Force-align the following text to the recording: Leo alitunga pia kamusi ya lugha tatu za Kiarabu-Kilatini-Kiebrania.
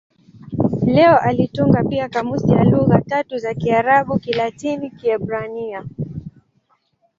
Leo 0.85 1.17
alitunga 1.19 1.83
pia 1.83 2.09
kamusi 2.09 2.51
ya 2.51 2.63
lugha 2.63 3.01
tatu 3.01 3.37
za 3.37 3.53
Kiarabu-Kilatini-Kiebrania. 3.53 5.85